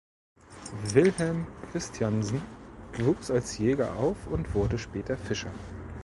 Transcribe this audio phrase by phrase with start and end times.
[0.83, 2.41] Vilhelm Christiansen
[2.97, 5.51] wuchs als Jäger auf und wurde später Fischer.